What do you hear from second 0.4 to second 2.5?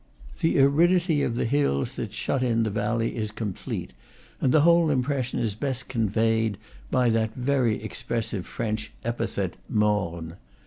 aridity of the hills that shut